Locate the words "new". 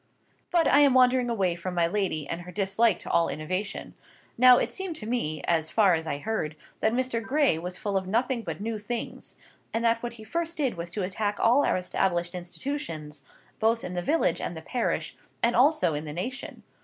8.59-8.79